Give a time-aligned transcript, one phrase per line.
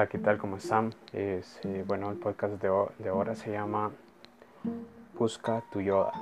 [0.00, 0.38] Hola, ¿qué tal?
[0.38, 0.94] ¿Cómo están?
[1.12, 2.68] Es, eh, bueno, el podcast de,
[3.10, 3.90] ahora se llama
[5.12, 6.12] Busca tu Yoda.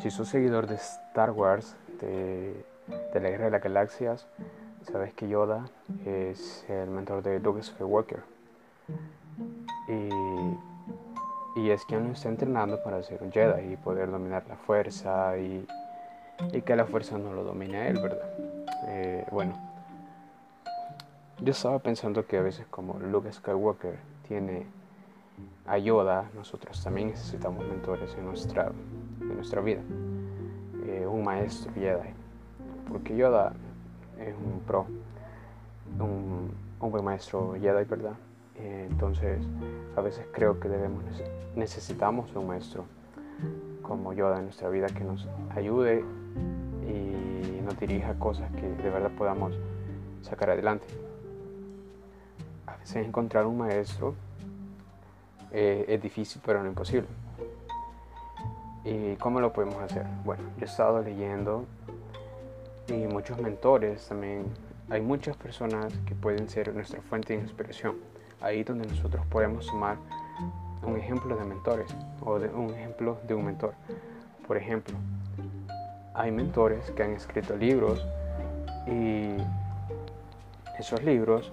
[0.00, 2.64] Si sos seguidor de Star Wars, de,
[3.12, 4.26] la Guerra de las Galaxias,
[4.90, 5.66] sabes que Yoda
[6.06, 8.22] es el mentor de Luke Skywalker.
[9.86, 14.56] Y, y es quien lo está entrenando para ser un Jedi y poder dominar la
[14.56, 15.66] fuerza y,
[16.54, 18.30] y que la fuerza no lo domine a él, ¿verdad?
[18.86, 19.63] Eh, bueno
[21.40, 23.98] yo estaba pensando que a veces como Luke Skywalker
[24.28, 24.66] tiene
[25.66, 28.70] a Yoda, nosotros también necesitamos mentores en nuestra,
[29.20, 29.80] en nuestra vida.
[30.86, 32.10] Eh, un maestro Jedi.
[32.88, 33.52] Porque Yoda
[34.18, 34.86] es un pro,
[35.98, 38.14] un, buen maestro Jedi, ¿verdad?
[38.56, 39.42] Eh, entonces,
[39.96, 41.02] a veces creo que debemos
[41.56, 42.84] necesitamos un maestro
[43.82, 46.04] como Yoda en nuestra vida que nos ayude
[46.86, 49.54] y nos dirija cosas que de verdad podamos
[50.22, 50.86] sacar adelante
[52.92, 54.14] encontrar un maestro
[55.52, 57.08] eh, es difícil, pero no imposible.
[58.84, 60.04] ¿Y cómo lo podemos hacer?
[60.24, 61.64] Bueno, yo he estado leyendo
[62.88, 64.44] y muchos mentores también.
[64.90, 67.96] Hay muchas personas que pueden ser nuestra fuente de inspiración.
[68.40, 69.96] Ahí donde nosotros podemos tomar
[70.82, 71.86] un ejemplo de mentores
[72.20, 73.74] o de un ejemplo de un mentor.
[74.46, 74.96] Por ejemplo,
[76.14, 78.06] hay mentores que han escrito libros
[78.86, 79.36] y
[80.78, 81.52] esos libros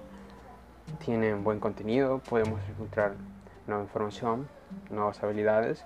[1.04, 3.14] tienen buen contenido, podemos encontrar
[3.66, 4.48] nueva información,
[4.90, 5.84] nuevas habilidades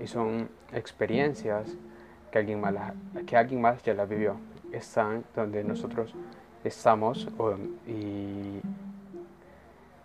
[0.00, 1.76] y son experiencias
[2.30, 2.74] que alguien más,
[3.26, 4.36] que alguien más ya las vivió.
[4.72, 6.14] Están donde nosotros
[6.64, 7.28] estamos
[7.86, 8.60] y,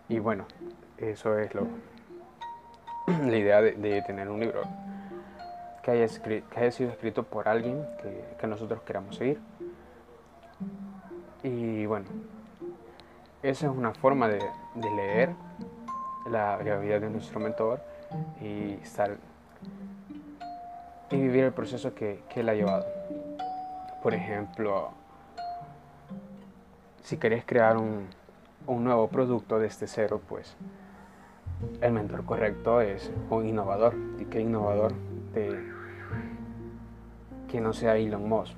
[0.08, 0.46] y bueno,
[0.98, 1.66] eso es lo,
[3.06, 4.62] la idea de, tener un libro
[5.82, 9.38] que haya, que haya, sido escrito por alguien que, que nosotros queramos seguir.
[11.42, 12.06] Y bueno,
[13.44, 14.40] esa es una forma de,
[14.96, 15.34] leer
[16.30, 17.78] la, vida de nuestro mentor
[18.40, 19.18] y estar
[21.10, 22.86] y vivir el proceso que, él ha llevado.
[24.02, 24.92] Por ejemplo,
[27.02, 28.08] si querés crear un,
[28.66, 30.56] nuevo producto desde cero, pues
[31.82, 33.94] el mentor correcto es un innovador.
[34.18, 34.94] ¿Y qué innovador?
[35.34, 35.70] De,
[37.48, 38.56] que no sea Elon Musk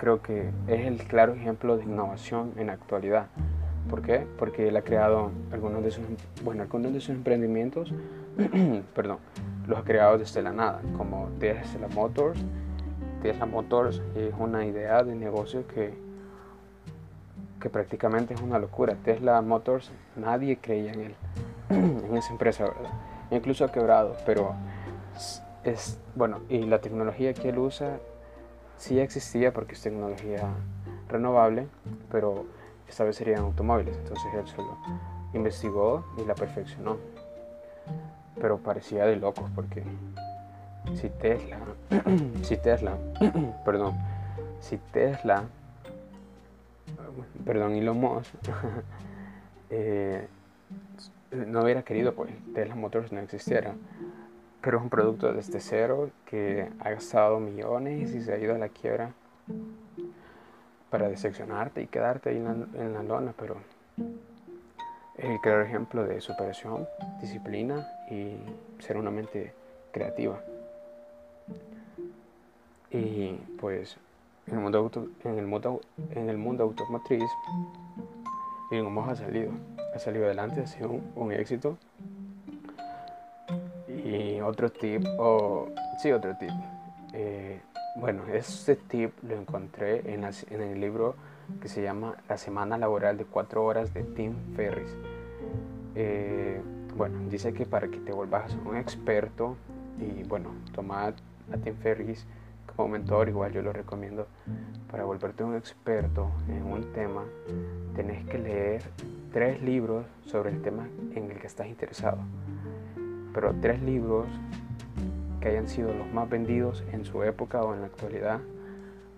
[0.00, 3.26] creo que es el claro ejemplo de innovación en la actualidad.
[3.90, 4.26] ¿Por qué?
[4.38, 6.04] Porque él ha creado algunos de sus,
[6.42, 7.92] bueno, algunos de sus emprendimientos,
[8.94, 9.18] perdón,
[9.68, 12.40] los ha creado desde la nada, como Tesla Motors.
[13.20, 15.92] Tesla Motors es una idea de negocio que,
[17.60, 18.96] que prácticamente es una locura.
[19.04, 21.14] Tesla Motors, nadie creía en él,
[21.68, 22.90] en esa empresa, ¿verdad?
[23.30, 24.54] Incluso ha quebrado, pero
[25.62, 27.98] es, bueno, y la tecnología que él usa
[28.80, 30.48] sí existía porque es tecnología
[31.08, 31.66] renovable,
[32.10, 32.46] pero
[32.88, 33.96] esta vez serían automóviles.
[33.98, 34.78] Entonces él solo
[35.34, 36.96] investigó y la perfeccionó.
[38.40, 39.82] Pero parecía de locos porque
[40.94, 41.58] si Tesla,
[42.42, 42.96] si Tesla,
[43.64, 43.94] perdón,
[44.60, 45.44] si Tesla,
[47.44, 48.34] perdón, Elon Musk,
[49.70, 50.26] eh,
[51.32, 53.74] no hubiera querido, pues Tesla Motors no existiera
[54.60, 58.58] pero es un producto desde cero que ha gastado millones y se ha ido a
[58.58, 59.12] la quiebra
[60.90, 63.56] para decepcionarte y quedarte ahí en la, lona, pero
[65.16, 66.86] es el claro ejemplo de superación,
[67.20, 68.36] disciplina y
[68.82, 69.54] ser una mente
[69.92, 70.40] creativa.
[72.90, 73.96] Y pues
[74.46, 74.90] en el mundo,
[75.24, 77.30] en el mundo, en el mundo automotriz,
[78.72, 79.52] Elon ha salido,
[79.94, 81.78] ha salido adelante, ha sido un éxito
[84.10, 86.50] y otro tip, o sí, otro tip.
[87.12, 87.60] Eh,
[87.96, 91.14] bueno, este tip lo encontré en, el libro
[91.60, 94.96] que se llama La semana laboral de 4 horas de Tim Ferris.
[95.94, 96.60] Eh,
[96.96, 99.56] bueno, dice que para que te vuelvas un experto
[99.98, 102.26] y bueno, toma a Tim Ferris
[102.74, 104.26] como mentor, igual yo lo recomiendo,
[104.90, 107.24] para volverte un experto en un tema,
[107.94, 108.82] tenés que leer
[109.32, 112.18] tres libros sobre el tema en el que estás interesado
[113.32, 114.26] pero tres libros
[115.40, 118.40] que hayan sido los más vendidos en su época o en la actualidad,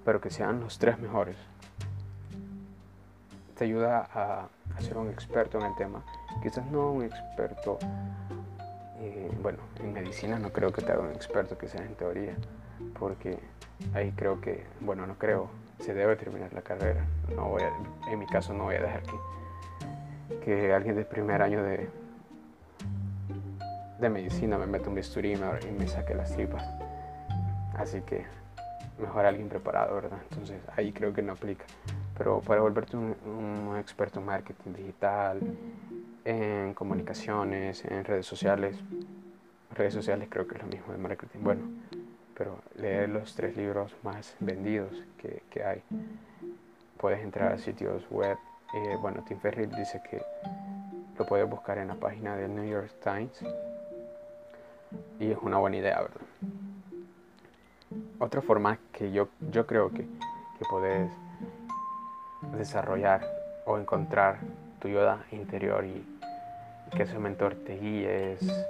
[0.04, 1.36] pero que sean los tres mejores.
[3.56, 4.48] Te ayuda a,
[4.80, 6.02] ser un experto en el tema.
[6.42, 7.78] Quizás no un experto,
[9.00, 12.34] eh, bueno, en medicina no creo que te haga un experto, sea en teoría,
[12.98, 13.38] porque
[13.94, 15.48] ahí creo que, bueno, no creo,
[15.80, 17.04] se debe terminar la carrera.
[17.34, 17.62] No voy
[18.10, 21.88] en mi caso no voy a dejar que, que alguien del primer año de,
[24.02, 26.64] de medicina me meto un bisturí y me, saque las tripas.
[27.74, 28.26] Así que
[28.98, 30.18] mejor alguien preparado, ¿verdad?
[30.30, 31.64] Entonces ahí creo que no aplica.
[32.18, 35.40] pero para volverte un, un experto en marketing digital,
[36.24, 38.76] en comunicaciones, en redes sociales,
[39.74, 41.62] redes sociales creo que es lo mismo de marketing, bueno,
[42.36, 45.82] pero leer los tres libros más vendidos que, que hay.
[46.98, 48.36] Puedes entrar a sitios web.
[48.74, 50.22] Eh, bueno, Tim Ferriss dice que
[51.18, 53.44] lo puedes buscar en la página del New York Times
[55.18, 56.20] y es una buena idea, ¿verdad?
[58.18, 61.10] Otra forma que yo, yo creo que, que puedes
[62.56, 63.26] desarrollar
[63.64, 64.38] o encontrar
[64.80, 66.04] tu yoda interior y,
[66.96, 68.66] que ese mentor te guíe es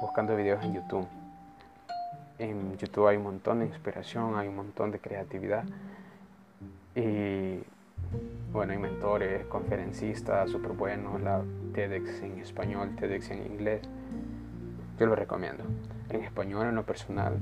[0.00, 1.06] buscando videos en YouTube.
[2.40, 5.62] En YouTube hay un montón de inspiración, hay un montón de creatividad.
[6.96, 7.60] Y
[8.52, 11.40] bueno, hay mentores, conferencistas súper buenos, la
[11.72, 13.82] TEDx en español, TEDx en inglés.
[14.98, 15.64] Yo lo recomiendo.
[16.10, 17.38] En español, en lo personal,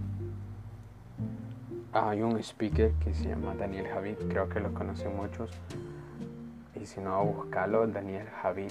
[1.92, 5.50] hay un speaker que se llama Daniel Javid, creo que lo conocen muchos.
[6.80, 8.70] Y si no, búscalo, Daniel Javid.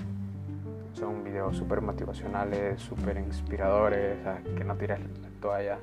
[0.94, 4.18] Son videos súper motivacionales, súper inspiradores,
[4.56, 5.80] que no tires la toalla.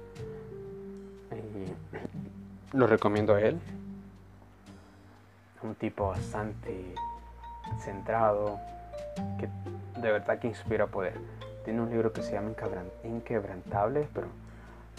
[1.31, 3.61] Y lo recomiendo a él.
[5.63, 6.95] Un tipo bastante
[7.81, 8.59] centrado,
[9.39, 9.49] que
[10.01, 11.19] de verdad que inspira poder.
[11.67, 12.53] Tiene un libro que se llama
[13.03, 14.29] Inquebrantable, pero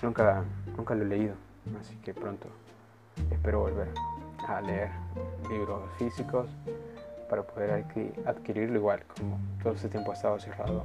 [0.04, 0.44] nunca,
[0.76, 1.34] nunca lo he leído.
[1.80, 2.48] Así que pronto
[3.32, 3.88] espero volver
[4.48, 4.90] a leer
[5.50, 6.50] libros físicos
[7.30, 7.86] para poder
[8.26, 10.84] adquirirlo igual, como todo este tiempo ha estado cerrado.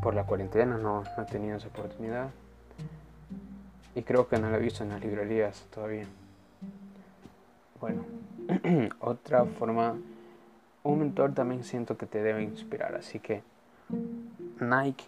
[0.00, 2.30] Por la cuarentena no, no he tenido esa oportunidad
[3.96, 6.06] y creo que no lo he visto en las librerías todavía.
[7.80, 8.04] Bueno,
[9.00, 9.96] otra forma,
[10.82, 13.42] un mentor también siento que te debe inspirar, así que
[14.60, 15.04] Nike,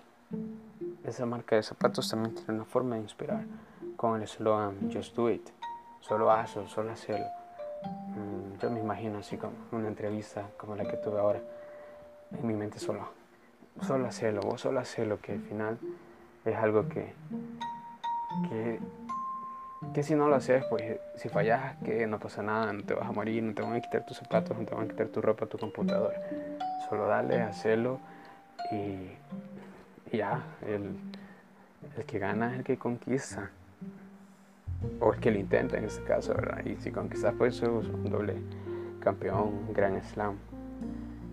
[1.05, 3.45] esa marca de zapatos también tiene una forma de inspirar
[3.97, 5.49] con el eslogan Just Do It,
[6.01, 7.27] solo hazlo, solo hacerlo.
[7.85, 11.41] Mm, yo me imagino así como una entrevista como la que tuve ahora.
[12.33, 13.09] En mi mente solo,
[13.83, 15.79] solo hacerlo, vos solo hacerlo, que al final
[16.45, 17.13] es algo que,
[18.49, 18.81] que,
[19.93, 23.09] que si no lo haces, pues si fallas, que no pasa nada, no te vas
[23.09, 25.21] a morir, no te van a quitar tus zapatos, no te van a quitar tu
[25.21, 26.21] ropa, tu computadora.
[26.89, 27.99] Solo dale, hacerlo
[28.71, 30.97] y, ya, el,
[31.97, 33.51] el que gana es el que conquista
[35.01, 36.65] o el que lo intenta en este caso, ¿verdad?
[36.65, 38.35] Y si conquistas pues sos un doble
[39.01, 40.37] campeón, un gran slam,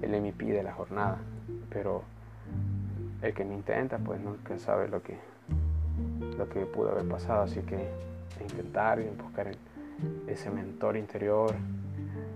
[0.02, 1.18] el MVP de la jornada,
[1.70, 2.04] pero
[3.22, 5.18] el que no intenta pues nunca sabe lo que,
[6.38, 7.88] lo que pudo haber pasado, así que
[8.42, 9.52] intentar y buscar
[10.28, 11.56] ese mentor interior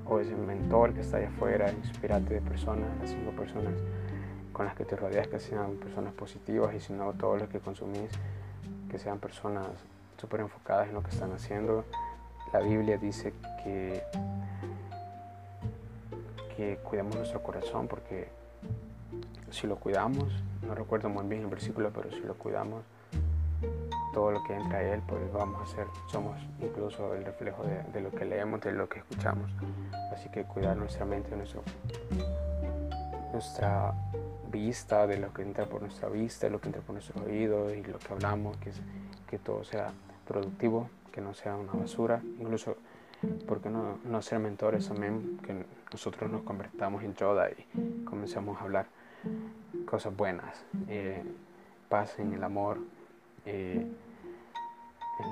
[0.05, 3.73] o ese mentor que está allá afuera, inspirarte de personas, las cinco personas
[4.51, 7.59] con las que te rodeas, que sean personas positivas y si no, todos los que
[7.59, 8.11] consumís,
[8.89, 9.67] que sean personas
[10.17, 11.85] súper enfocadas en lo que están haciendo.
[12.51, 13.33] La Biblia dice
[13.63, 14.03] que,
[16.57, 18.27] que cuidemos nuestro corazón porque
[19.49, 20.27] si lo cuidamos,
[20.65, 22.83] no recuerdo muy bien el versículo, pero si lo cuidamos,
[24.13, 28.01] todo lo que entra a Él, pues vamos a ser, somos incluso el reflejo de,
[28.01, 29.51] lo que leemos, de lo que escuchamos.
[30.13, 31.35] Así que cuidar nuestra mente,
[33.31, 33.93] nuestra
[34.51, 37.83] vista, de lo que entra por nuestra vista, lo que entra por nuestro oído y
[37.83, 38.71] lo que hablamos, que,
[39.27, 39.91] que todo sea
[40.27, 42.75] productivo, que no sea una basura, incluso,
[43.47, 45.39] porque no, no ser mentores también?
[45.45, 48.87] Que nosotros nos convertamos en Yoda y comencemos a hablar
[49.85, 51.23] cosas buenas, eh,
[51.89, 52.79] paz en el amor,
[53.45, 53.85] eh,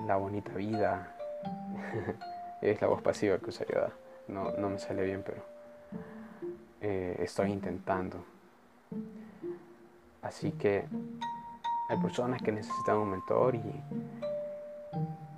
[0.05, 1.15] la bonita vida.
[2.61, 3.91] es la voz pasiva que usa Yoda.
[4.27, 5.41] No, no me sale bien, pero
[6.81, 8.23] eh, estoy intentando.
[10.21, 10.85] Así que
[11.89, 13.61] hay personas que necesitan un mentor y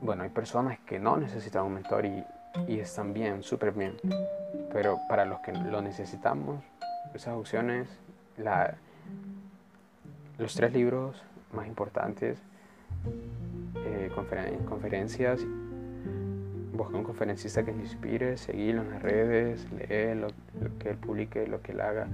[0.01, 2.25] bueno, hay personas que no necesitan un mentor y,
[2.67, 3.97] están bien, súper bien.
[4.73, 6.61] Pero para los que lo necesitamos,
[7.13, 7.87] esas opciones,
[8.37, 8.75] la,
[10.37, 11.23] los tres libros
[11.53, 12.39] más importantes,
[13.75, 14.11] eh,
[14.67, 15.41] conferencias,
[16.73, 20.27] busca un conferencista que te inspire, seguirlo en las redes, lee lo,
[20.79, 22.07] que él publique, lo que él haga.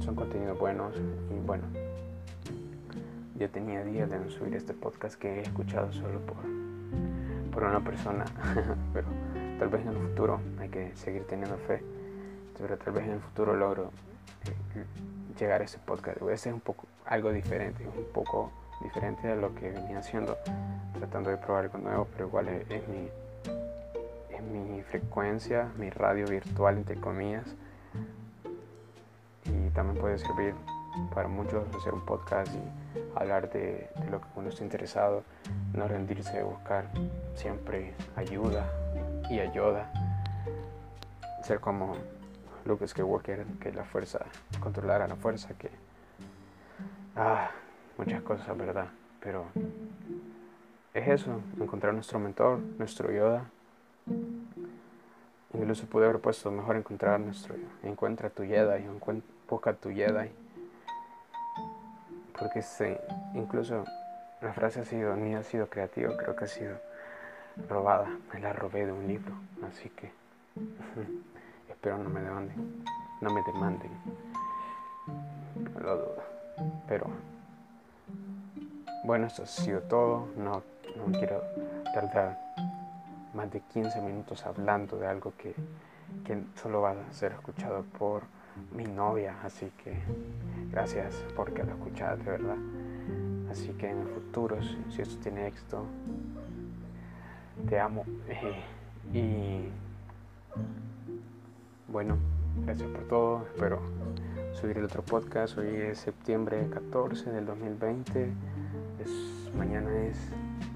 [0.00, 1.64] Son contenidos buenos y bueno,
[3.38, 6.36] yo tenía días de subir este podcast que he escuchado solo por,
[7.52, 8.24] por una persona,
[8.92, 9.06] pero
[9.58, 11.82] tal vez en el futuro hay que seguir teniendo fe,
[12.58, 13.90] pero tal vez en el futuro logro
[14.46, 14.84] eh,
[15.34, 16.18] llegar a ese podcast.
[16.20, 18.50] Voy a hacer un poco algo diferente, un poco
[18.82, 20.36] diferente a lo que venía haciendo,
[20.98, 23.08] tratando de probar algo nuevo, pero igual es, es mi,
[24.30, 27.46] es mi frecuencia, mi radio virtual, entre comillas,
[29.44, 30.54] y también puede servir
[31.14, 35.22] para muchos hacer un podcast y hablar de, lo que uno está interesado,
[35.74, 36.86] no rendirse, buscar
[37.34, 38.66] siempre ayuda
[39.30, 39.90] y ayuda.
[41.42, 41.96] Ser como
[42.64, 44.20] Luke Skywalker, que la fuerza,
[44.60, 45.70] controlara la fuerza, que...
[47.16, 47.50] Ah,
[47.98, 48.88] muchas cosas, ¿verdad?
[49.20, 49.46] Pero
[50.94, 53.44] es eso, encontrar nuestro mentor, nuestro Yoda.
[55.54, 58.84] Incluso pude haber puesto mejor encontrar nuestro, encuentra tu Jedi,
[59.48, 60.30] busca tu Jedi.
[62.38, 63.00] Porque este,
[63.34, 63.84] incluso
[64.40, 66.78] la frase ha sido, ni ha sido creativa, creo que ha sido
[67.68, 69.34] robada, me la robé de un libro,
[69.68, 70.10] así que
[71.82, 72.84] espero no me demanden,
[73.20, 73.90] no me demanden,
[75.80, 76.22] lo dudo,
[76.86, 77.06] pero
[79.02, 80.62] bueno, esto ha sido todo, no
[80.96, 81.42] no quiero
[81.92, 82.38] tardar
[83.34, 85.56] más de 15 minutos hablando de algo que,
[86.54, 88.22] solo va a ser escuchado por
[88.76, 89.96] mi novia, así que
[90.70, 92.58] gracias porque lo escuchaste, verdad.
[93.50, 95.84] Así que en el futuro, si, esto tiene éxito,
[97.68, 98.04] te amo.
[99.12, 99.66] y
[101.92, 102.16] bueno,
[102.64, 103.46] gracias por todo.
[103.52, 103.78] Espero
[104.58, 105.58] subir el otro podcast.
[105.58, 108.32] Hoy es septiembre 14 del 2020.
[109.58, 110.16] mañana es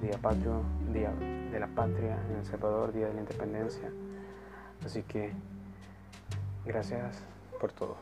[0.02, 0.61] Día Patrio,
[0.92, 1.11] Día
[1.50, 3.90] de la Patria en El Salvador, Día de la Independencia.
[4.85, 5.32] Así que
[6.66, 7.23] gracias
[7.58, 7.96] por todo.